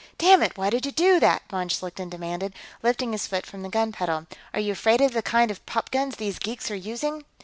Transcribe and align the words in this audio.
"Dammit, 0.17 0.57
why 0.57 0.71
did 0.71 0.83
you 0.87 0.91
do 0.91 1.19
that?" 1.19 1.43
von 1.47 1.69
Schlichten 1.69 2.09
demanded, 2.09 2.55
lifting 2.81 3.11
his 3.11 3.27
foot 3.27 3.45
from 3.45 3.61
the 3.61 3.69
gun 3.69 3.91
pedal. 3.91 4.25
"Are 4.51 4.59
you 4.59 4.71
afraid 4.71 4.99
of 4.99 5.11
the 5.13 5.21
kind 5.21 5.51
of 5.51 5.63
popguns 5.67 6.15
those 6.15 6.39
geeks 6.39 6.71
are 6.71 6.75
using?" 6.75 7.23